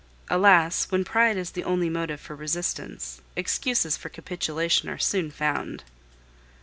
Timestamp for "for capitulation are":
3.97-4.97